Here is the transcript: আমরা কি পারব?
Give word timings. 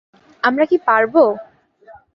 আমরা 0.43 0.65
কি 0.65 0.77
পারব? 0.87 1.15